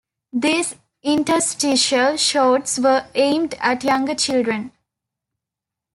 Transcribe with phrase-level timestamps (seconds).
[0.33, 4.71] These interstitial shorts were aimed at younger children.